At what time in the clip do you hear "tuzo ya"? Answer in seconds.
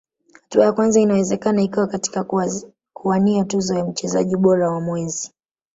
3.45-3.85